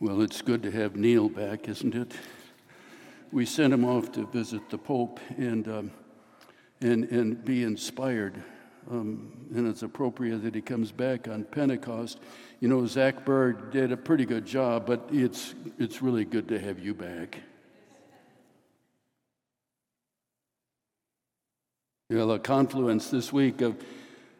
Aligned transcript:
Well, 0.00 0.22
it's 0.22 0.42
good 0.42 0.64
to 0.64 0.72
have 0.72 0.96
Neil 0.96 1.28
back, 1.28 1.68
isn't 1.68 1.94
it? 1.94 2.10
We 3.30 3.46
sent 3.46 3.72
him 3.72 3.84
off 3.84 4.10
to 4.12 4.26
visit 4.26 4.68
the 4.68 4.76
Pope 4.76 5.20
and, 5.38 5.68
um, 5.68 5.90
and, 6.80 7.04
and 7.04 7.44
be 7.44 7.62
inspired. 7.62 8.42
Um, 8.90 9.46
and 9.54 9.68
it's 9.68 9.84
appropriate 9.84 10.38
that 10.38 10.54
he 10.54 10.60
comes 10.60 10.90
back 10.90 11.28
on 11.28 11.44
Pentecost. 11.44 12.18
You 12.58 12.68
know, 12.68 12.84
Zach 12.86 13.24
Bird 13.24 13.70
did 13.70 13.92
a 13.92 13.96
pretty 13.96 14.26
good 14.26 14.44
job, 14.44 14.84
but 14.84 15.08
it's, 15.12 15.54
it's 15.78 16.02
really 16.02 16.24
good 16.24 16.48
to 16.48 16.58
have 16.58 16.80
you 16.80 16.92
back. 16.92 17.38
You 22.10 22.18
know, 22.18 22.26
the 22.26 22.40
confluence 22.40 23.10
this 23.10 23.32
week 23.32 23.60
of 23.60 23.76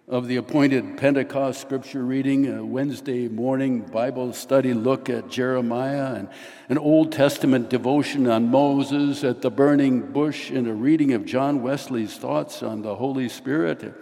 of 0.07 0.29
the 0.29 0.37
appointed 0.37 0.99
Pentecost 0.99 1.59
scripture 1.63 2.05
reading, 2.05 2.47
a 2.47 2.63
Wednesday 2.63 3.27
morning 3.27 3.81
Bible 3.81 4.35
study 4.35 4.75
look 4.75 5.09
at 5.09 5.31
Jeremiah, 5.31 6.15
and 6.17 6.29
an 6.69 6.77
Old 6.77 7.11
Testament 7.11 7.71
devotion 7.71 8.27
on 8.27 8.51
Moses 8.51 9.25
at 9.25 9.41
the 9.41 9.51
burning 9.51 10.13
bush, 10.13 10.51
and 10.51 10.69
a 10.69 10.75
reading 10.75 11.15
of 11.15 11.25
John 11.25 11.63
Wesley's 11.63 12.19
thoughts 12.19 12.63
on 12.63 12.83
the 12.83 12.97
Holy 12.97 13.31
Spirit. 13.31 13.95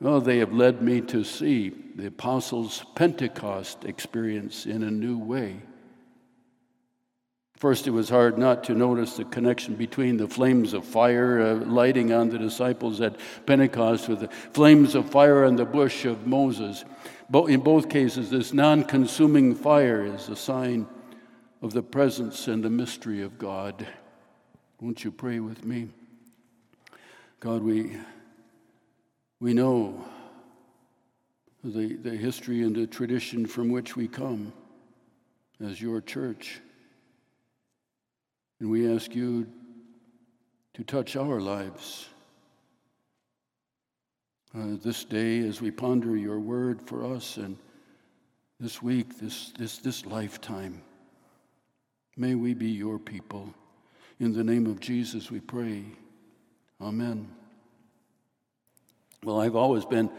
Well, 0.00 0.22
they 0.22 0.38
have 0.38 0.54
led 0.54 0.80
me 0.80 1.02
to 1.02 1.22
see 1.22 1.74
the 1.94 2.06
apostles' 2.06 2.84
Pentecost 2.94 3.84
experience 3.84 4.64
in 4.64 4.82
a 4.82 4.90
new 4.90 5.18
way. 5.18 5.60
First, 7.56 7.86
it 7.86 7.90
was 7.90 8.10
hard 8.10 8.36
not 8.36 8.64
to 8.64 8.74
notice 8.74 9.16
the 9.16 9.24
connection 9.24 9.76
between 9.76 10.18
the 10.18 10.28
flames 10.28 10.74
of 10.74 10.84
fire 10.84 11.40
uh, 11.40 11.54
lighting 11.54 12.12
on 12.12 12.28
the 12.28 12.38
disciples 12.38 13.00
at 13.00 13.18
Pentecost 13.46 14.10
with 14.10 14.20
the 14.20 14.28
flames 14.28 14.94
of 14.94 15.10
fire 15.10 15.42
on 15.44 15.56
the 15.56 15.64
bush 15.64 16.04
of 16.04 16.26
Moses. 16.26 16.84
But 17.30 17.44
in 17.46 17.60
both 17.60 17.88
cases, 17.88 18.28
this 18.28 18.52
non 18.52 18.84
consuming 18.84 19.54
fire 19.54 20.04
is 20.04 20.28
a 20.28 20.36
sign 20.36 20.86
of 21.62 21.72
the 21.72 21.82
presence 21.82 22.46
and 22.46 22.62
the 22.62 22.70
mystery 22.70 23.22
of 23.22 23.38
God. 23.38 23.86
Won't 24.78 25.02
you 25.02 25.10
pray 25.10 25.40
with 25.40 25.64
me? 25.64 25.88
God, 27.40 27.62
we, 27.62 27.96
we 29.40 29.54
know 29.54 30.04
the, 31.64 31.94
the 31.96 32.14
history 32.14 32.62
and 32.62 32.76
the 32.76 32.86
tradition 32.86 33.46
from 33.46 33.70
which 33.70 33.96
we 33.96 34.08
come 34.08 34.52
as 35.64 35.80
your 35.80 36.02
church. 36.02 36.60
And 38.60 38.70
we 38.70 38.92
ask 38.94 39.14
you 39.14 39.46
to 40.74 40.84
touch 40.84 41.16
our 41.16 41.40
lives. 41.40 42.08
Uh, 44.54 44.76
this 44.82 45.04
day, 45.04 45.40
as 45.40 45.60
we 45.60 45.70
ponder 45.70 46.16
your 46.16 46.40
word 46.40 46.80
for 46.80 47.04
us, 47.04 47.36
and 47.36 47.58
this 48.58 48.82
week, 48.82 49.18
this, 49.18 49.52
this, 49.58 49.78
this 49.78 50.06
lifetime, 50.06 50.80
may 52.16 52.34
we 52.34 52.54
be 52.54 52.70
your 52.70 52.98
people. 52.98 53.52
In 54.18 54.32
the 54.32 54.44
name 54.44 54.64
of 54.64 54.80
Jesus, 54.80 55.30
we 55.30 55.40
pray. 55.40 55.84
Amen. 56.80 57.28
Well, 59.22 59.40
I've 59.40 59.56
always 59.56 59.84
been 59.84 60.10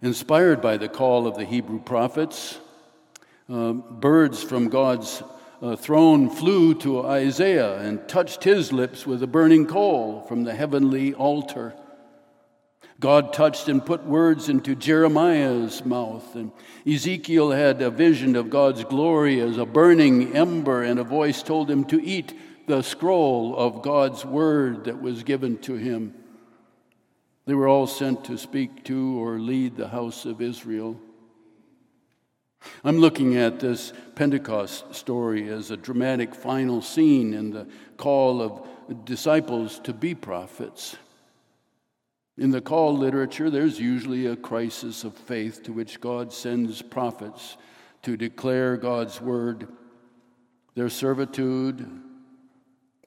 inspired 0.00 0.62
by 0.62 0.78
the 0.78 0.88
call 0.88 1.26
of 1.26 1.36
the 1.36 1.44
Hebrew 1.44 1.80
prophets. 1.80 2.58
Uh, 3.50 3.72
birds 3.72 4.42
from 4.42 4.68
God's 4.68 5.22
uh, 5.62 5.76
throne 5.76 6.28
flew 6.28 6.74
to 6.74 7.04
Isaiah 7.06 7.78
and 7.78 8.06
touched 8.08 8.44
his 8.44 8.72
lips 8.72 9.06
with 9.06 9.22
a 9.22 9.26
burning 9.26 9.66
coal 9.66 10.22
from 10.22 10.44
the 10.44 10.54
heavenly 10.54 11.14
altar. 11.14 11.74
God 12.98 13.32
touched 13.32 13.68
and 13.68 13.84
put 13.84 14.04
words 14.04 14.48
into 14.48 14.74
Jeremiah's 14.74 15.84
mouth, 15.84 16.34
and 16.34 16.50
Ezekiel 16.86 17.50
had 17.50 17.82
a 17.82 17.90
vision 17.90 18.36
of 18.36 18.48
God's 18.48 18.84
glory 18.84 19.40
as 19.40 19.58
a 19.58 19.66
burning 19.66 20.34
ember, 20.34 20.82
and 20.82 20.98
a 20.98 21.04
voice 21.04 21.42
told 21.42 21.70
him 21.70 21.84
to 21.86 22.02
eat 22.02 22.32
the 22.66 22.82
scroll 22.82 23.54
of 23.56 23.82
God's 23.82 24.24
word 24.24 24.84
that 24.84 25.00
was 25.00 25.24
given 25.24 25.58
to 25.58 25.74
him. 25.74 26.14
They 27.44 27.54
were 27.54 27.68
all 27.68 27.86
sent 27.86 28.24
to 28.24 28.38
speak 28.38 28.84
to 28.84 29.22
or 29.22 29.38
lead 29.38 29.76
the 29.76 29.88
house 29.88 30.24
of 30.24 30.40
Israel. 30.40 31.00
I'm 32.84 32.98
looking 32.98 33.36
at 33.36 33.60
this 33.60 33.92
Pentecost 34.14 34.94
story 34.94 35.48
as 35.48 35.70
a 35.70 35.76
dramatic 35.76 36.34
final 36.34 36.82
scene 36.82 37.34
in 37.34 37.50
the 37.50 37.66
call 37.96 38.42
of 38.42 39.04
disciples 39.04 39.78
to 39.80 39.92
be 39.92 40.14
prophets. 40.14 40.96
In 42.38 42.50
the 42.50 42.60
call 42.60 42.96
literature, 42.96 43.48
there's 43.48 43.80
usually 43.80 44.26
a 44.26 44.36
crisis 44.36 45.04
of 45.04 45.14
faith 45.14 45.62
to 45.64 45.72
which 45.72 46.00
God 46.00 46.32
sends 46.32 46.82
prophets 46.82 47.56
to 48.02 48.16
declare 48.16 48.76
God's 48.76 49.20
word, 49.20 49.68
their 50.74 50.90
servitude, 50.90 51.88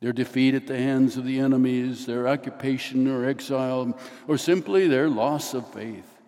their 0.02 0.14
defeat 0.14 0.56
at 0.56 0.66
the 0.66 0.78
hands 0.78 1.16
of 1.18 1.26
the 1.26 1.40
enemies, 1.40 2.06
their 2.06 2.28
occupation 2.28 3.08
or 3.08 3.26
exile, 3.26 3.97
or 4.28 4.38
simply 4.38 4.88
their 4.88 5.09
loss 5.09 5.53
of 5.53 5.72
faith. 5.74 6.19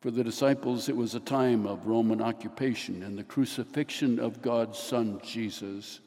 For 0.00 0.10
the 0.10 0.24
disciples, 0.24 0.88
it 0.88 0.96
was 0.96 1.14
a 1.14 1.20
time 1.20 1.66
of 1.66 1.86
Roman 1.86 2.20
occupation 2.20 3.02
and 3.02 3.18
the 3.18 3.24
crucifixion 3.24 4.18
of 4.18 4.42
God's 4.42 4.78
Son, 4.78 5.20
Jesus. 5.24 6.00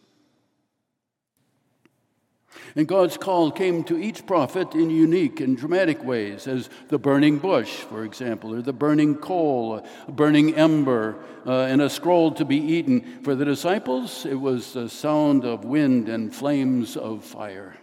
And 2.76 2.88
God's 2.88 3.18
call 3.18 3.52
came 3.52 3.84
to 3.86 3.98
each 3.98 4.26
prophet 4.26 4.74
in 4.74 4.90
unique 4.90 5.40
and 5.40 5.58
dramatic 5.58 6.04
ways, 6.04 6.48
as 6.48 6.70
the 6.88 6.98
burning 6.98 7.38
bush, 7.38 7.70
for 7.70 8.04
example, 8.04 8.56
or 8.56 8.62
the 8.62 8.74
burning 8.74 9.16
coal, 9.16 9.86
a 10.08 10.12
burning 10.12 10.56
ember, 10.56 11.18
uh, 11.46 11.62
and 11.62 11.82
a 11.82 11.90
scroll 11.90 12.32
to 12.34 12.46
be 12.46 12.58
eaten. 12.58 13.24
For 13.24 13.36
the 13.36 13.46
disciples, 13.46 14.26
it 14.26 14.40
was 14.40 14.74
the 14.74 14.90
sound 14.90 15.46
of 15.46 15.66
wind 15.66 16.10
and 16.10 16.34
flames 16.34 16.98
of 16.98 17.24
fire. 17.24 17.76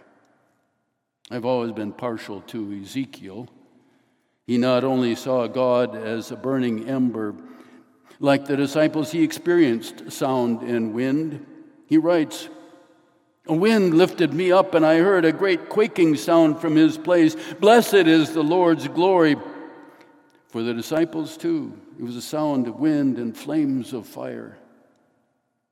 I've 1.29 1.45
always 1.45 1.73
been 1.73 1.91
partial 1.91 2.41
to 2.41 2.79
Ezekiel. 2.81 3.49
He 4.47 4.57
not 4.57 4.85
only 4.85 5.13
saw 5.13 5.45
God 5.47 5.93
as 5.93 6.31
a 6.31 6.37
burning 6.37 6.87
ember, 6.87 7.35
like 8.19 8.45
the 8.45 8.55
disciples, 8.55 9.11
he 9.11 9.21
experienced 9.21 10.09
sound 10.11 10.61
and 10.61 10.93
wind. 10.93 11.45
He 11.85 11.97
writes, 11.97 12.47
A 13.47 13.53
wind 13.53 13.93
lifted 13.93 14.33
me 14.33 14.53
up, 14.53 14.73
and 14.73 14.85
I 14.85 14.99
heard 14.99 15.25
a 15.25 15.33
great 15.33 15.67
quaking 15.67 16.15
sound 16.15 16.59
from 16.59 16.77
his 16.77 16.97
place. 16.97 17.35
Blessed 17.59 17.93
is 17.93 18.33
the 18.33 18.41
Lord's 18.41 18.87
glory. 18.87 19.35
For 20.47 20.63
the 20.63 20.73
disciples, 20.73 21.35
too, 21.35 21.77
it 21.99 22.03
was 22.03 22.15
a 22.15 22.21
sound 22.21 22.67
of 22.67 22.79
wind 22.79 23.17
and 23.17 23.35
flames 23.37 23.91
of 23.91 24.07
fire. 24.07 24.57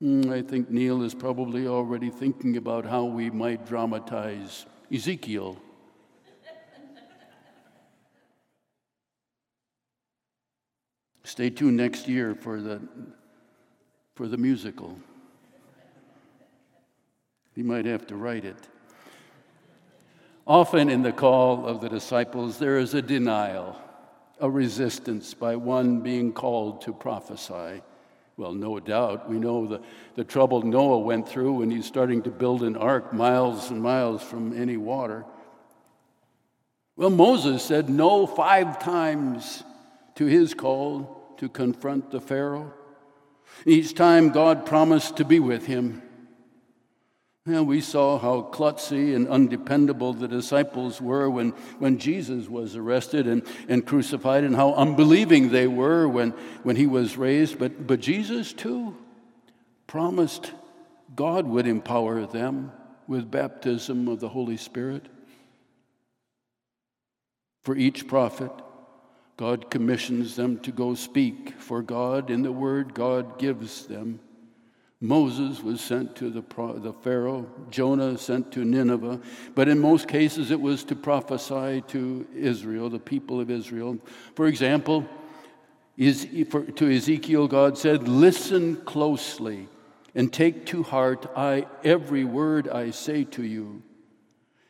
Mm, 0.03 0.33
I 0.33 0.41
think 0.41 0.69
Neil 0.69 1.01
is 1.01 1.15
probably 1.15 1.65
already 1.65 2.09
thinking 2.09 2.57
about 2.57 2.85
how 2.85 3.05
we 3.05 3.29
might 3.29 3.65
dramatize 3.65 4.65
Ezekiel 4.91 5.57
Stay 11.25 11.49
tuned 11.49 11.75
next 11.75 12.07
year 12.07 12.35
for 12.35 12.61
the, 12.61 12.79
for 14.13 14.27
the 14.27 14.37
musical. 14.37 14.95
He 17.55 17.63
might 17.63 17.85
have 17.85 18.05
to 18.07 18.15
write 18.15 18.45
it. 18.45 18.55
Often 20.45 20.89
in 20.89 21.01
the 21.01 21.11
call 21.11 21.65
of 21.65 21.81
the 21.81 21.89
disciples, 21.89 22.59
there 22.59 22.77
is 22.77 22.93
a 22.93 23.01
denial, 23.01 23.75
a 24.39 24.47
resistance 24.47 25.33
by 25.33 25.55
one 25.55 26.01
being 26.01 26.31
called 26.31 26.81
to 26.81 26.93
prophesy. 26.93 27.81
Well, 28.37 28.53
no 28.53 28.79
doubt. 28.79 29.27
We 29.27 29.39
know 29.39 29.65
the, 29.65 29.81
the 30.13 30.23
trouble 30.23 30.61
Noah 30.61 30.99
went 30.99 31.27
through 31.27 31.53
when 31.53 31.71
he's 31.71 31.87
starting 31.87 32.21
to 32.23 32.29
build 32.29 32.61
an 32.61 32.77
ark 32.77 33.13
miles 33.13 33.71
and 33.71 33.81
miles 33.81 34.21
from 34.21 34.55
any 34.55 34.77
water. 34.77 35.25
Well, 36.95 37.09
Moses 37.09 37.63
said 37.63 37.89
no 37.89 38.27
five 38.27 38.77
times 38.77 39.63
to 40.15 40.25
his 40.25 40.53
call 40.53 41.33
to 41.37 41.49
confront 41.49 42.11
the 42.11 42.21
Pharaoh. 42.21 42.73
Each 43.65 43.93
time 43.93 44.29
God 44.29 44.65
promised 44.65 45.17
to 45.17 45.25
be 45.25 45.39
with 45.39 45.65
him. 45.65 46.01
And 47.47 47.67
we 47.67 47.79
saw 47.79 48.17
how 48.17 48.49
klutzy 48.51 49.15
and 49.15 49.27
undependable 49.27 50.13
the 50.13 50.27
disciples 50.27 50.99
were 50.99 51.29
when, 51.29 51.51
when 51.77 51.99
Jesus 51.99 52.49
was 52.49 52.75
arrested 52.75 53.27
and, 53.27 53.43
and 53.69 53.85
crucified, 53.85 54.43
and 54.43 54.55
how 54.55 54.73
unbelieving 54.73 55.49
they 55.49 55.67
were 55.67 56.07
when, 56.07 56.31
when 56.63 56.75
he 56.75 56.87
was 56.87 57.17
raised. 57.17 57.59
But, 57.59 57.85
but 57.85 57.99
Jesus, 57.99 58.51
too, 58.51 58.97
promised 59.85 60.53
God 61.15 61.45
would 61.45 61.67
empower 61.67 62.25
them 62.25 62.71
with 63.07 63.29
baptism 63.29 64.07
of 64.07 64.19
the 64.19 64.29
Holy 64.29 64.57
Spirit. 64.57 65.05
For 67.63 67.75
each 67.75 68.07
prophet, 68.07 68.51
God 69.37 69.69
commissions 69.69 70.35
them 70.35 70.59
to 70.59 70.71
go 70.71 70.93
speak 70.95 71.59
for 71.59 71.81
God 71.81 72.29
in 72.29 72.41
the 72.41 72.51
word 72.51 72.93
God 72.93 73.37
gives 73.37 73.85
them. 73.85 74.19
Moses 75.01 75.61
was 75.61 75.81
sent 75.81 76.15
to 76.15 76.29
the, 76.29 76.41
the 76.79 76.93
Pharaoh, 76.93 77.47
Jonah 77.69 78.17
sent 78.17 78.51
to 78.53 78.63
Nineveh, 78.63 79.19
but 79.53 79.67
in 79.67 79.79
most 79.79 80.07
cases 80.07 80.51
it 80.51 80.61
was 80.61 80.83
to 80.85 80.95
prophesy 80.95 81.83
to 81.89 82.25
Israel, 82.33 82.89
the 82.89 82.97
people 82.97 83.41
of 83.41 83.51
Israel. 83.51 83.99
For 84.35 84.47
example, 84.47 85.05
is, 85.97 86.27
for, 86.49 86.63
to 86.63 86.89
Ezekiel, 86.89 87.47
God 87.47 87.77
said, 87.77 88.07
Listen 88.07 88.77
closely. 88.77 89.67
and 90.15 90.31
take 90.31 90.65
to 90.67 90.81
heart 90.81 91.29
I 91.35 91.67
every 91.83 92.23
word 92.23 92.69
I 92.69 92.91
say 92.91 93.25
to 93.25 93.43
you, 93.43 93.83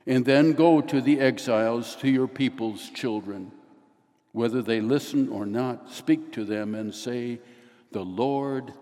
and 0.08 0.26
then 0.26 0.54
go 0.54 0.82
to 0.82 1.00
the 1.02 1.20
exiles, 1.20 1.96
to 1.98 2.10
your 2.10 2.28
people's 2.28 2.90
children. 2.90 3.52
Whether 4.36 4.62
they 4.62 4.82
listen 4.82 5.30
or 5.30 5.46
not, 5.46 5.90
speak 5.90 6.34
to 6.34 6.44
them 6.44 6.76
and 6.76 6.94
say, 6.94 7.40
The 7.94 8.04
Lord 8.04 8.74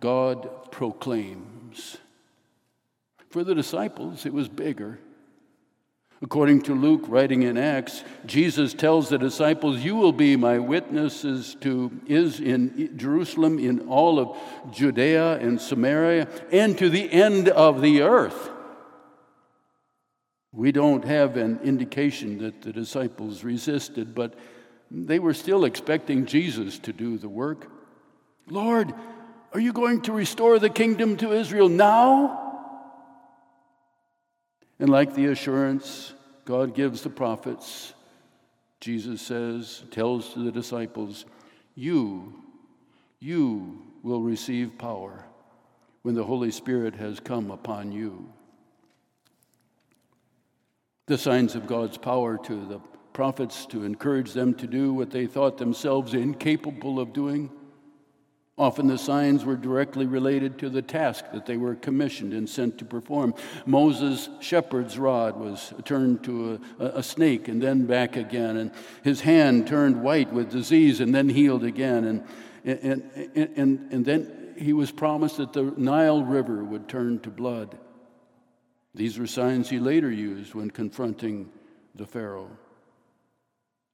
God 0.00 0.70
proclaims. 0.72 1.98
For 3.28 3.44
the 3.44 3.54
disciples, 3.54 4.24
it 4.24 4.32
was 4.32 4.48
bigger. 4.48 4.98
According 6.22 6.62
to 6.62 6.74
Luke, 6.74 7.02
writing 7.08 7.42
in 7.42 7.58
Acts, 7.58 8.04
Jesus 8.24 8.72
tells 8.72 9.10
the 9.10 9.18
disciples, 9.18 9.84
You 9.84 9.96
will 9.96 10.14
be 10.14 10.34
my 10.34 10.58
witnesses 10.58 11.58
to 11.60 11.90
is 12.06 12.40
in 12.40 12.96
Jerusalem, 12.96 13.58
in 13.58 13.80
all 13.88 14.18
of 14.18 14.38
Judea 14.72 15.36
and 15.40 15.60
Samaria, 15.60 16.26
and 16.50 16.78
to 16.78 16.88
the 16.88 17.12
end 17.12 17.50
of 17.50 17.82
the 17.82 18.00
earth. 18.00 18.48
We 20.52 20.72
don't 20.72 21.04
have 21.04 21.36
an 21.36 21.60
indication 21.62 22.38
that 22.38 22.62
the 22.62 22.72
disciples 22.72 23.44
resisted, 23.44 24.14
but 24.14 24.38
they 24.92 25.18
were 25.18 25.34
still 25.34 25.64
expecting 25.64 26.26
Jesus 26.26 26.78
to 26.80 26.92
do 26.92 27.16
the 27.16 27.28
work. 27.28 27.70
Lord, 28.46 28.92
are 29.52 29.60
you 29.60 29.72
going 29.72 30.02
to 30.02 30.12
restore 30.12 30.58
the 30.58 30.68
kingdom 30.68 31.16
to 31.18 31.32
Israel 31.32 31.68
now? 31.68 32.38
And 34.78 34.90
like 34.90 35.14
the 35.14 35.26
assurance 35.26 36.12
God 36.44 36.74
gives 36.74 37.02
the 37.02 37.10
prophets, 37.10 37.94
Jesus 38.80 39.22
says, 39.22 39.84
tells 39.90 40.34
to 40.34 40.40
the 40.40 40.52
disciples, 40.52 41.24
You, 41.74 42.42
you 43.20 43.80
will 44.02 44.20
receive 44.20 44.76
power 44.76 45.24
when 46.02 46.14
the 46.14 46.24
Holy 46.24 46.50
Spirit 46.50 46.96
has 46.96 47.20
come 47.20 47.50
upon 47.50 47.92
you. 47.92 48.28
The 51.06 51.16
signs 51.16 51.54
of 51.54 51.66
God's 51.66 51.96
power 51.96 52.36
to 52.38 52.66
the 52.66 52.80
prophets 53.12 53.66
to 53.66 53.84
encourage 53.84 54.32
them 54.32 54.54
to 54.54 54.66
do 54.66 54.92
what 54.92 55.10
they 55.10 55.26
thought 55.26 55.58
themselves 55.58 56.14
incapable 56.14 56.98
of 56.98 57.12
doing 57.12 57.50
Often 58.58 58.88
the 58.88 58.98
signs 58.98 59.46
were 59.46 59.56
directly 59.56 60.04
related 60.04 60.58
to 60.58 60.68
the 60.68 60.82
task 60.82 61.24
that 61.32 61.46
they 61.46 61.56
were 61.56 61.74
commissioned 61.74 62.34
and 62.34 62.48
sent 62.48 62.76
to 62.78 62.84
perform. 62.84 63.34
Moses' 63.64 64.28
shepherd's 64.40 64.98
rod 64.98 65.36
was 65.36 65.72
turned 65.84 66.22
to 66.24 66.60
a, 66.78 66.84
a, 66.84 67.02
snake 67.02 67.48
and 67.48 67.62
then 67.62 67.86
back 67.86 68.14
again, 68.16 68.58
and 68.58 68.70
his 69.02 69.22
hand 69.22 69.66
turned 69.66 70.02
white 70.02 70.30
with 70.32 70.50
disease 70.50 71.00
and 71.00 71.14
then 71.14 71.30
healed 71.30 71.64
again. 71.64 72.04
And, 72.04 72.24
and, 72.64 73.10
and, 73.34 73.50
and, 73.56 73.92
and 73.92 74.04
then 74.04 74.54
he 74.58 74.74
was 74.74 74.92
promised 74.92 75.38
that 75.38 75.54
the 75.54 75.72
Nile 75.78 76.22
River 76.22 76.62
would 76.62 76.88
turn 76.88 77.20
to 77.20 77.30
blood. 77.30 77.78
These 78.94 79.18
were 79.18 79.26
signs 79.26 79.70
he 79.70 79.78
later 79.78 80.10
used 80.10 80.54
when 80.54 80.70
confronting 80.70 81.50
the 81.94 82.06
Pharaoh. 82.06 82.50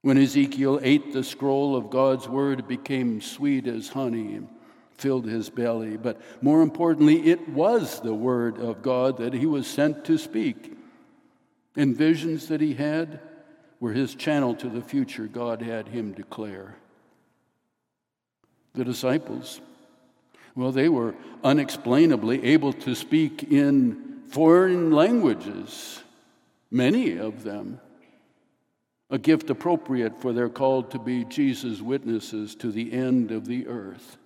When 0.01 0.17
Ezekiel 0.17 0.79
ate 0.81 1.11
the 1.11 1.23
scroll 1.23 1.75
of 1.75 1.89
God's 1.89 2.27
word, 2.27 2.59
it 2.59 2.67
became 2.67 3.21
sweet 3.21 3.67
as 3.67 3.89
honey 3.89 4.35
and 4.35 4.47
filled 4.93 5.25
his 5.25 5.49
belly. 5.49 5.97
But 5.97 6.21
more 6.41 6.61
importantly, 6.61 7.29
it 7.29 7.49
was 7.49 7.99
the 7.99 8.13
word 8.13 8.59
of 8.59 8.81
God 8.81 9.17
that 9.17 9.33
he 9.33 9.45
was 9.45 9.67
sent 9.67 10.05
to 10.05 10.17
speak. 10.17 10.77
And 11.75 11.97
visions 11.97 12.47
that 12.47 12.61
he 12.61 12.73
had 12.73 13.19
were 13.79 13.93
his 13.93 14.15
channel 14.15 14.55
to 14.55 14.69
the 14.69 14.81
future 14.81 15.27
God 15.27 15.61
had 15.61 15.89
him 15.89 16.13
declare. 16.13 16.75
The 18.73 18.85
disciples, 18.85 19.59
well, 20.55 20.71
they 20.71 20.89
were 20.89 21.15
unexplainably 21.43 22.43
able 22.45 22.73
to 22.73 22.95
speak 22.95 23.43
in 23.51 24.21
foreign 24.27 24.91
languages, 24.91 26.03
many 26.71 27.17
of 27.17 27.43
them 27.43 27.81
a 29.09 29.17
gift 29.17 29.49
appropriate 29.49 30.15
for 30.21 30.33
their 30.33 30.49
call 30.49 30.83
to 30.83 30.99
be 30.99 31.25
Jesus' 31.25 31.81
witnesses 31.81 32.55
to 32.55 32.71
the 32.71 32.93
end 32.93 33.31
of 33.31 33.45
the 33.45 33.67
earth. 33.67 34.17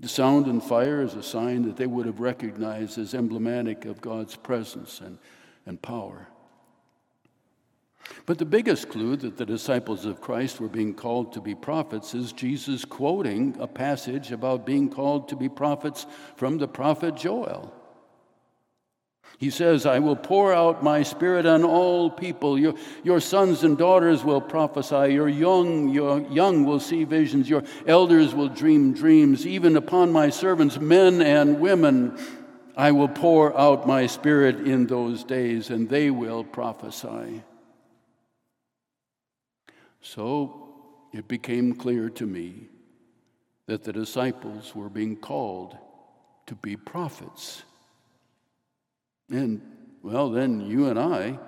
The 0.00 0.08
sound 0.08 0.46
and 0.46 0.62
fire 0.62 1.02
is 1.02 1.14
a 1.14 1.22
sign 1.22 1.62
that 1.62 1.76
they 1.76 1.86
would 1.86 2.06
have 2.06 2.20
recognized 2.20 2.98
as 2.98 3.14
emblematic 3.14 3.84
of 3.84 4.00
God's 4.00 4.34
presence 4.34 5.00
and, 5.00 5.18
and 5.66 5.80
power. 5.80 6.26
But 8.26 8.38
the 8.38 8.46
biggest 8.46 8.88
clue 8.88 9.16
that 9.16 9.36
the 9.36 9.46
disciples 9.46 10.06
of 10.06 10.20
Christ 10.20 10.58
were 10.58 10.68
being 10.68 10.94
called 10.94 11.32
to 11.34 11.40
be 11.40 11.54
prophets 11.54 12.14
is 12.14 12.32
Jesus 12.32 12.84
quoting 12.84 13.56
a 13.60 13.66
passage 13.66 14.32
about 14.32 14.66
being 14.66 14.88
called 14.88 15.28
to 15.28 15.36
be 15.36 15.48
prophets 15.48 16.06
from 16.36 16.58
the 16.58 16.66
prophet 16.66 17.14
Joel. 17.14 17.72
He 19.40 19.48
says, 19.48 19.86
I 19.86 20.00
will 20.00 20.16
pour 20.16 20.52
out 20.52 20.82
my 20.82 21.02
spirit 21.02 21.46
on 21.46 21.64
all 21.64 22.10
people. 22.10 22.58
Your, 22.58 22.74
your 23.02 23.20
sons 23.20 23.64
and 23.64 23.78
daughters 23.78 24.22
will 24.22 24.42
prophesy. 24.42 25.14
Your 25.14 25.30
young, 25.30 25.88
your 25.88 26.20
young 26.30 26.66
will 26.66 26.78
see 26.78 27.04
visions. 27.04 27.48
Your 27.48 27.64
elders 27.86 28.34
will 28.34 28.50
dream 28.50 28.92
dreams. 28.92 29.46
Even 29.46 29.78
upon 29.78 30.12
my 30.12 30.28
servants, 30.28 30.78
men 30.78 31.22
and 31.22 31.58
women, 31.58 32.18
I 32.76 32.92
will 32.92 33.08
pour 33.08 33.58
out 33.58 33.86
my 33.86 34.06
spirit 34.08 34.66
in 34.66 34.86
those 34.86 35.24
days, 35.24 35.70
and 35.70 35.88
they 35.88 36.10
will 36.10 36.44
prophesy. 36.44 37.42
So 40.02 40.74
it 41.14 41.28
became 41.28 41.72
clear 41.72 42.10
to 42.10 42.26
me 42.26 42.68
that 43.64 43.84
the 43.84 43.92
disciples 43.94 44.74
were 44.74 44.90
being 44.90 45.16
called 45.16 45.78
to 46.44 46.54
be 46.56 46.76
prophets. 46.76 47.62
And, 49.30 49.62
well, 50.02 50.30
then 50.30 50.60
you 50.60 50.88
and 50.88 50.98
I 50.98 51.38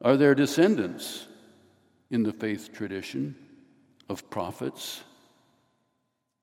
are 0.00 0.16
their 0.16 0.34
descendants 0.34 1.26
in 2.10 2.22
the 2.22 2.32
faith 2.32 2.72
tradition 2.72 3.34
of 4.08 4.30
prophets 4.30 5.02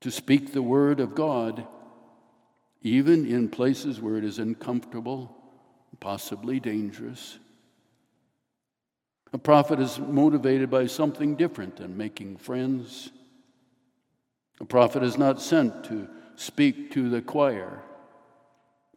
to 0.02 0.12
speak 0.12 0.52
the 0.52 0.64
word 0.64 1.00
of 1.00 1.16
God, 1.16 1.66
even 2.82 3.26
in 3.26 3.50
places 3.50 4.02
where 4.02 4.18
it 4.18 4.26
is 4.26 4.40
uncomfortable, 4.40 5.38
possibly 6.00 6.60
dangerous. 6.60 7.38
A 9.32 9.38
prophet 9.38 9.80
is 9.80 10.00
motivated 10.00 10.70
by 10.70 10.88
something 10.88 11.36
different 11.36 11.78
than 11.78 11.96
making 11.96 12.38
friends. 12.38 13.12
A 14.60 14.66
prophet 14.66 15.04
is 15.04 15.18
not 15.18 15.42
sent 15.42 15.86
to 15.86 16.10
speak 16.36 16.92
to 16.92 17.10
the 17.10 17.22
choir 17.22 17.84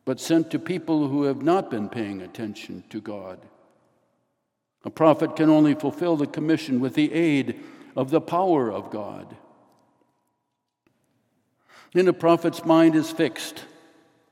but 0.04 0.20
sent 0.20 0.50
to 0.50 0.58
people 0.58 1.08
who 1.08 1.24
have 1.24 1.42
not 1.42 1.70
been 1.70 1.88
paying 1.88 2.20
attention 2.20 2.84
to 2.90 3.00
God. 3.00 3.38
A 4.84 4.90
prophet 4.90 5.36
can 5.36 5.48
only 5.48 5.74
fulfill 5.74 6.16
the 6.16 6.26
commission 6.26 6.78
with 6.78 6.94
the 6.94 7.12
aid 7.12 7.60
of 7.96 8.10
the 8.10 8.20
power 8.20 8.70
of 8.70 8.90
God. 8.90 9.36
And 11.94 12.08
a 12.08 12.12
prophet's 12.12 12.64
mind 12.64 12.94
is 12.96 13.10
fixed 13.10 13.64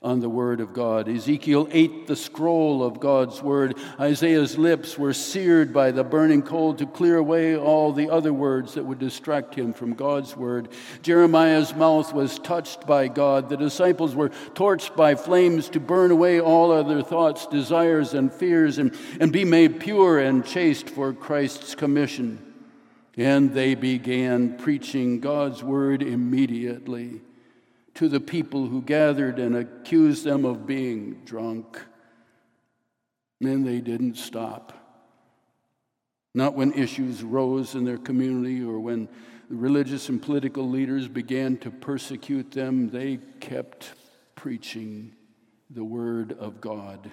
on 0.03 0.19
the 0.19 0.29
Word 0.29 0.59
of 0.59 0.73
God. 0.73 1.07
Ezekiel 1.07 1.67
ate 1.71 2.07
the 2.07 2.15
scroll 2.15 2.83
of 2.83 2.99
God's 2.99 3.41
Word. 3.41 3.77
Isaiah's 3.99 4.57
lips 4.57 4.97
were 4.97 5.13
seared 5.13 5.71
by 5.71 5.91
the 5.91 6.03
burning 6.03 6.41
coal 6.41 6.73
to 6.75 6.85
clear 6.85 7.17
away 7.17 7.55
all 7.55 7.93
the 7.93 8.09
other 8.09 8.33
words 8.33 8.73
that 8.73 8.83
would 8.83 8.99
distract 8.99 9.55
him 9.55 9.71
from 9.71 9.93
God's 9.93 10.35
Word. 10.35 10.69
Jeremiah's 11.01 11.73
mouth 11.73 12.13
was 12.13 12.37
touched 12.39 12.85
by 12.85 13.07
God. 13.07 13.47
The 13.47 13.55
disciples 13.55 14.13
were 14.13 14.29
torched 14.55 14.95
by 14.97 15.15
flames 15.15 15.69
to 15.69 15.79
burn 15.79 16.11
away 16.11 16.41
all 16.41 16.71
other 16.71 17.01
thoughts, 17.01 17.47
desires, 17.47 18.13
and 18.13 18.31
fears 18.31 18.79
and, 18.79 18.93
and 19.21 19.31
be 19.31 19.45
made 19.45 19.79
pure 19.79 20.19
and 20.19 20.45
chaste 20.45 20.89
for 20.89 21.13
Christ's 21.13 21.75
commission. 21.75 22.53
And 23.15 23.53
they 23.53 23.75
began 23.75 24.57
preaching 24.57 25.21
God's 25.21 25.63
Word 25.63 26.03
immediately 26.03 27.21
to 27.95 28.09
the 28.09 28.19
people 28.19 28.67
who 28.67 28.81
gathered 28.81 29.39
and 29.39 29.55
accused 29.55 30.23
them 30.23 30.45
of 30.45 30.65
being 30.65 31.21
drunk. 31.25 31.79
And 33.41 33.65
they 33.65 33.81
didn't 33.81 34.17
stop. 34.17 34.73
Not 36.33 36.55
when 36.55 36.73
issues 36.73 37.23
rose 37.23 37.75
in 37.75 37.85
their 37.85 37.97
community 37.97 38.63
or 38.63 38.79
when 38.79 39.07
religious 39.49 40.09
and 40.09 40.21
political 40.21 40.67
leaders 40.67 41.07
began 41.07 41.57
to 41.57 41.69
persecute 41.69 42.51
them, 42.51 42.89
they 42.89 43.19
kept 43.39 43.93
preaching 44.35 45.13
the 45.69 45.83
word 45.83 46.33
of 46.39 46.59
God. 46.59 47.11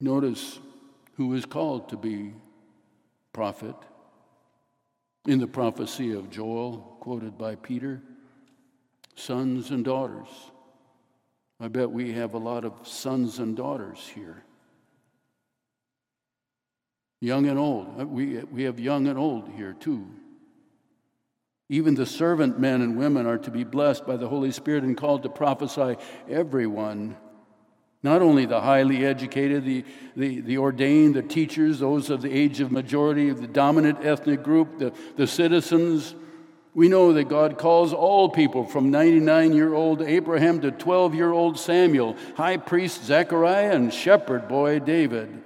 Notice 0.00 0.58
who 1.16 1.28
was 1.28 1.44
called 1.44 1.90
to 1.90 1.96
be 1.96 2.32
prophet 3.32 3.76
in 5.26 5.38
the 5.38 5.46
prophecy 5.46 6.12
of 6.12 6.30
Joel, 6.30 6.96
quoted 7.00 7.36
by 7.36 7.54
Peter, 7.54 8.02
sons 9.14 9.70
and 9.70 9.84
daughters. 9.84 10.28
I 11.58 11.68
bet 11.68 11.90
we 11.90 12.12
have 12.12 12.34
a 12.34 12.38
lot 12.38 12.64
of 12.64 12.86
sons 12.86 13.38
and 13.38 13.56
daughters 13.56 14.10
here. 14.14 14.44
Young 17.20 17.46
and 17.48 17.58
old. 17.58 18.00
Uh, 18.00 18.06
we, 18.06 18.38
we 18.44 18.62
have 18.62 18.80
young 18.80 19.06
and 19.06 19.18
old 19.18 19.50
here 19.50 19.74
too. 19.74 20.08
Even 21.68 21.94
the 21.94 22.06
servant 22.06 22.58
men 22.58 22.80
and 22.80 22.96
women 22.96 23.26
are 23.26 23.38
to 23.38 23.50
be 23.50 23.62
blessed 23.62 24.06
by 24.06 24.16
the 24.16 24.26
Holy 24.26 24.50
Spirit 24.50 24.84
and 24.84 24.96
called 24.96 25.22
to 25.22 25.28
prophesy 25.28 25.96
everyone. 26.28 27.16
Not 28.02 28.22
only 28.22 28.46
the 28.46 28.60
highly 28.60 29.04
educated, 29.04 29.64
the, 29.64 29.84
the, 30.16 30.40
the 30.40 30.58
ordained, 30.58 31.14
the 31.14 31.22
teachers, 31.22 31.80
those 31.80 32.08
of 32.08 32.22
the 32.22 32.32
age 32.32 32.60
of 32.60 32.72
majority 32.72 33.30
the 33.30 33.46
dominant 33.46 33.98
ethnic 34.02 34.42
group, 34.42 34.78
the, 34.78 34.92
the 35.16 35.26
citizens. 35.26 36.14
We 36.72 36.88
know 36.88 37.12
that 37.12 37.28
God 37.28 37.58
calls 37.58 37.92
all 37.92 38.30
people 38.30 38.64
from 38.64 38.90
99 38.90 39.52
year 39.52 39.74
old 39.74 40.00
Abraham 40.00 40.60
to 40.62 40.70
12 40.70 41.14
year 41.14 41.32
old 41.32 41.58
Samuel, 41.58 42.16
high 42.36 42.56
priest 42.56 43.04
Zechariah, 43.04 43.72
and 43.72 43.92
shepherd 43.92 44.48
boy 44.48 44.78
David. 44.78 45.42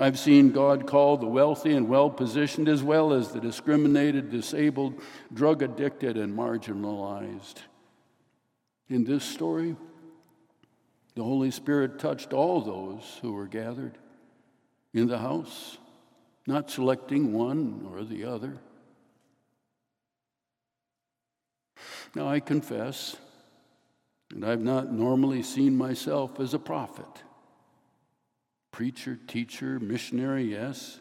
I've 0.00 0.18
seen 0.18 0.52
God 0.52 0.86
call 0.86 1.16
the 1.16 1.26
wealthy 1.26 1.74
and 1.74 1.88
well 1.88 2.08
positioned 2.08 2.68
as 2.68 2.84
well 2.84 3.12
as 3.12 3.32
the 3.32 3.40
discriminated, 3.40 4.30
disabled, 4.30 4.94
drug 5.34 5.60
addicted, 5.60 6.16
and 6.16 6.38
marginalized. 6.38 7.56
In 8.88 9.04
this 9.04 9.24
story, 9.24 9.74
the 11.18 11.24
Holy 11.24 11.50
Spirit 11.50 11.98
touched 11.98 12.32
all 12.32 12.60
those 12.60 13.18
who 13.20 13.32
were 13.32 13.48
gathered 13.48 13.98
in 14.94 15.08
the 15.08 15.18
house, 15.18 15.76
not 16.46 16.70
selecting 16.70 17.32
one 17.32 17.88
or 17.92 18.04
the 18.04 18.24
other. 18.24 18.56
Now, 22.14 22.28
I 22.28 22.38
confess 22.38 23.16
that 24.30 24.48
I've 24.48 24.60
not 24.60 24.92
normally 24.92 25.42
seen 25.42 25.76
myself 25.76 26.38
as 26.38 26.54
a 26.54 26.58
prophet 26.60 27.24
preacher, 28.70 29.18
teacher, 29.26 29.80
missionary, 29.80 30.44
yes, 30.44 31.00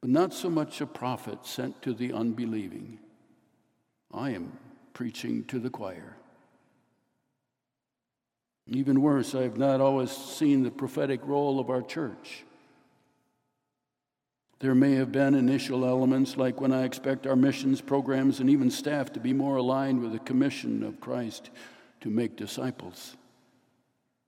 but 0.00 0.10
not 0.10 0.34
so 0.34 0.50
much 0.50 0.80
a 0.80 0.86
prophet 0.86 1.46
sent 1.46 1.80
to 1.82 1.94
the 1.94 2.12
unbelieving. 2.12 2.98
I 4.12 4.30
am 4.30 4.58
preaching 4.94 5.44
to 5.44 5.60
the 5.60 5.70
choir. 5.70 6.16
Even 8.68 9.00
worse, 9.00 9.34
I 9.34 9.42
have 9.42 9.56
not 9.56 9.80
always 9.80 10.10
seen 10.10 10.62
the 10.62 10.70
prophetic 10.70 11.20
role 11.24 11.58
of 11.58 11.68
our 11.68 11.82
church. 11.82 12.44
There 14.60 14.74
may 14.76 14.92
have 14.92 15.10
been 15.10 15.34
initial 15.34 15.84
elements 15.84 16.36
like 16.36 16.60
when 16.60 16.72
I 16.72 16.84
expect 16.84 17.26
our 17.26 17.34
missions 17.34 17.80
programs 17.80 18.38
and 18.38 18.48
even 18.48 18.70
staff 18.70 19.12
to 19.14 19.20
be 19.20 19.32
more 19.32 19.56
aligned 19.56 20.00
with 20.00 20.12
the 20.12 20.20
commission 20.20 20.84
of 20.84 21.00
Christ 21.00 21.50
to 22.02 22.10
make 22.10 22.36
disciples. 22.36 23.16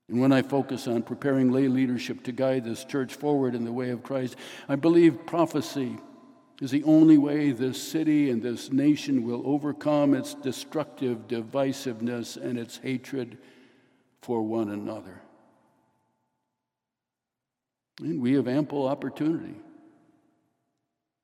And 0.09 0.19
when 0.19 0.33
I 0.33 0.41
focus 0.41 0.87
on 0.87 1.03
preparing 1.03 1.53
lay 1.53 1.69
leadership 1.69 2.23
to 2.23 2.33
guide 2.33 2.65
this 2.65 2.83
church 2.83 3.15
forward 3.15 3.55
in 3.55 3.63
the 3.63 3.71
way 3.71 3.91
of 3.91 4.03
Christ, 4.03 4.35
I 4.67 4.75
believe 4.75 5.25
prophecy 5.25 5.97
is 6.61 6.69
the 6.69 6.83
only 6.83 7.17
way 7.17 7.51
this 7.51 7.81
city 7.81 8.29
and 8.29 8.41
this 8.41 8.73
nation 8.73 9.23
will 9.23 9.41
overcome 9.45 10.13
its 10.13 10.33
destructive 10.33 11.27
divisiveness 11.29 12.35
and 12.35 12.59
its 12.59 12.77
hatred 12.77 13.37
for 14.25 14.41
one 14.41 14.69
another. 14.69 15.21
And 17.99 18.19
we 18.19 18.33
have 18.33 18.47
ample 18.47 18.87
opportunity 18.87 19.53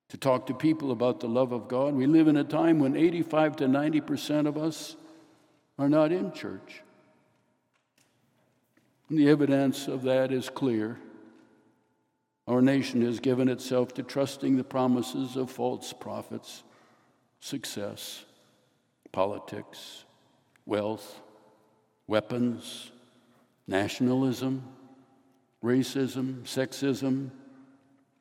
to 0.09 0.17
talk 0.17 0.45
to 0.45 0.53
people 0.53 0.91
about 0.91 1.19
the 1.19 1.27
love 1.27 1.51
of 1.51 1.67
God. 1.67 1.95
We 1.95 2.05
live 2.05 2.27
in 2.27 2.37
a 2.37 2.43
time 2.43 2.77
when 2.77 2.95
85 2.95 3.55
to 3.55 3.65
90% 3.65 4.45
of 4.45 4.55
us 4.55 4.95
are 5.79 5.89
not 5.89 6.11
in 6.11 6.31
church. 6.31 6.83
And 9.09 9.17
the 9.17 9.29
evidence 9.29 9.87
of 9.87 10.03
that 10.03 10.31
is 10.31 10.51
clear. 10.51 10.99
Our 12.47 12.61
nation 12.61 13.01
has 13.01 13.19
given 13.19 13.49
itself 13.49 13.95
to 13.95 14.03
trusting 14.03 14.57
the 14.57 14.63
promises 14.63 15.37
of 15.37 15.49
false 15.49 15.91
prophets, 15.91 16.61
success, 17.39 18.25
politics, 19.11 20.05
wealth, 20.67 21.19
weapons, 22.11 22.91
nationalism, 23.67 24.61
racism, 25.63 26.41
sexism. 26.43 27.29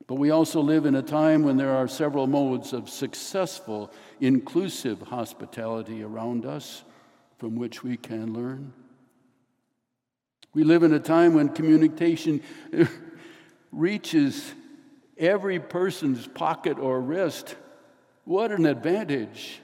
But 0.07 0.15
we 0.15 0.31
also 0.31 0.61
live 0.61 0.87
in 0.87 0.95
a 0.95 1.03
time 1.03 1.43
when 1.43 1.57
there 1.57 1.75
are 1.75 1.89
several 1.89 2.29
modes 2.29 2.73
of 2.73 2.89
successful, 2.89 3.93
inclusive 4.21 5.01
hospitality 5.01 6.05
around 6.05 6.47
us 6.47 6.85
from 7.39 7.57
which 7.57 7.83
we 7.83 7.97
can 7.97 8.33
learn. 8.33 8.73
We 10.55 10.63
live 10.63 10.85
in 10.85 10.95
a 10.95 11.01
time 11.01 11.35
when 11.35 11.49
communication 11.49 12.43
reaches 13.73 14.53
every 15.19 15.59
person's 15.59 16.29
pocket 16.29 16.79
or 16.79 17.01
wrist. 17.01 17.57
What 18.23 18.53
an 18.53 18.67
advantage! 18.67 19.61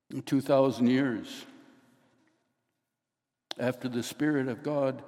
2,000 0.19 0.87
years 0.87 1.45
after 3.59 3.87
the 3.87 4.03
Spirit 4.03 4.47
of 4.47 4.63
God 4.63 5.03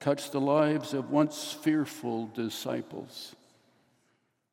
touched 0.00 0.32
the 0.32 0.40
lives 0.40 0.92
of 0.92 1.10
once 1.10 1.52
fearful 1.52 2.26
disciples, 2.28 3.34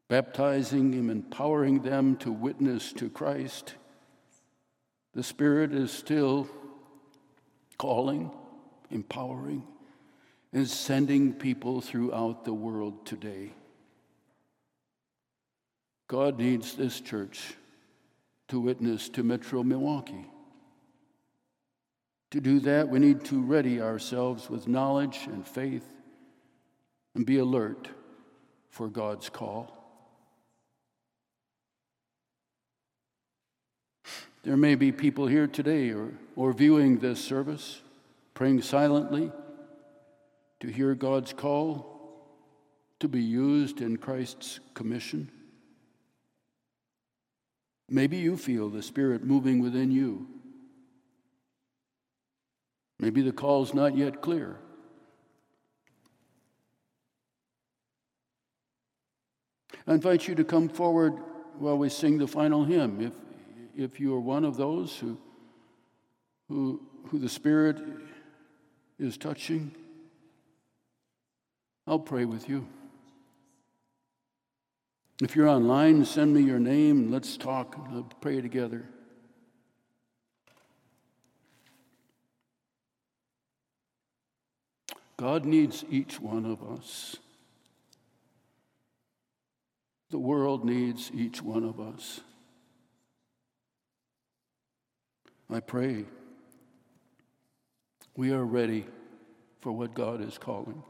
baptizing 0.07 0.93
and 0.95 1.11
empowering 1.11 1.81
them 1.81 2.15
to 2.17 2.31
witness 2.31 2.93
to 2.93 3.09
Christ, 3.09 3.73
the 5.13 5.23
Spirit 5.23 5.73
is 5.73 5.91
still 5.91 6.47
calling, 7.77 8.31
empowering, 8.89 9.63
and 10.53 10.69
sending 10.69 11.33
people 11.33 11.81
throughout 11.81 12.45
the 12.45 12.53
world 12.53 13.05
today. 13.05 13.51
God 16.07 16.37
needs 16.37 16.75
this 16.75 17.01
church 17.01 17.55
to 18.53 18.59
witness 18.59 19.09
to 19.09 19.23
Metro 19.23 19.63
Milwaukee. 19.63 20.27
To 22.29 22.39
do 22.39 22.59
that, 22.59 22.87
we 22.87 22.99
need 22.99 23.25
to 23.25 23.41
ready 23.41 23.81
ourselves 23.81 24.47
with 24.47 24.67
knowledge 24.67 25.21
and 25.25 25.43
faith 25.43 25.87
and 27.15 27.25
be 27.25 27.39
alert 27.39 27.87
for 28.69 28.89
God's 28.89 29.27
call. 29.27 29.75
There 34.43 34.55
may 34.55 34.75
be 34.75 34.91
people 34.91 35.25
here 35.25 35.47
today 35.47 35.89
or, 35.89 36.11
or 36.35 36.53
viewing 36.53 36.99
this 36.99 37.19
service, 37.19 37.81
praying 38.35 38.61
silently 38.61 39.31
to 40.59 40.67
hear 40.67 40.93
God's 40.93 41.33
call 41.33 42.29
to 42.99 43.07
be 43.07 43.23
used 43.23 43.81
in 43.81 43.97
Christ's 43.97 44.59
commission. 44.75 45.31
Maybe 47.89 48.17
you 48.17 48.37
feel 48.37 48.69
the 48.69 48.81
Spirit 48.81 49.23
moving 49.23 49.61
within 49.61 49.91
you. 49.91 50.27
Maybe 52.99 53.21
the 53.21 53.31
call's 53.31 53.73
not 53.73 53.97
yet 53.97 54.21
clear. 54.21 54.57
I 59.85 59.93
invite 59.93 60.27
you 60.27 60.35
to 60.35 60.43
come 60.43 60.69
forward 60.69 61.13
while 61.59 61.77
we 61.77 61.89
sing 61.89 62.17
the 62.17 62.27
final 62.27 62.63
hymn. 62.63 63.01
If, 63.01 63.13
if 63.75 63.99
you 63.99 64.15
are 64.15 64.19
one 64.19 64.45
of 64.45 64.55
those 64.55 64.97
who, 64.97 65.17
who, 66.47 66.81
who 67.07 67.19
the 67.19 67.27
Spirit 67.27 67.81
is 68.97 69.17
touching, 69.17 69.75
I'll 71.85 71.99
pray 71.99 72.23
with 72.23 72.47
you. 72.47 72.65
If 75.21 75.35
you're 75.35 75.47
online, 75.47 76.05
send 76.05 76.33
me 76.33 76.41
your 76.41 76.59
name 76.59 76.97
and 76.99 77.11
let's 77.11 77.37
talk. 77.37 77.77
Let's 77.91 78.15
pray 78.19 78.41
together. 78.41 78.85
God 85.17 85.45
needs 85.45 85.85
each 85.89 86.19
one 86.19 86.45
of 86.45 86.63
us. 86.63 87.15
The 90.09 90.17
world 90.19 90.65
needs 90.65 91.11
each 91.13 91.41
one 91.41 91.63
of 91.63 91.79
us. 91.79 92.19
I 95.49 95.59
pray 95.59 96.05
we 98.15 98.31
are 98.31 98.43
ready 98.43 98.85
for 99.61 99.71
what 99.71 99.93
God 99.93 100.21
is 100.21 100.37
calling. 100.37 100.83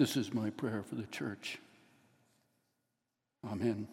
This 0.00 0.16
is 0.16 0.32
my 0.32 0.48
prayer 0.48 0.82
for 0.82 0.94
the 0.94 1.06
church. 1.08 1.58
Amen. 3.44 3.86